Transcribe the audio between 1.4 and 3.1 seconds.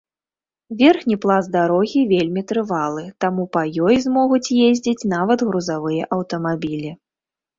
дарогі вельмі трывалы,